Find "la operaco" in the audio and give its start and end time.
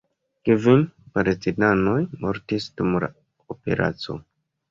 3.05-4.19